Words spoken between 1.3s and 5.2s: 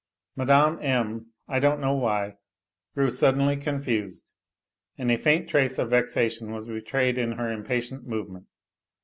I don't know why, grew suddenly confused, and a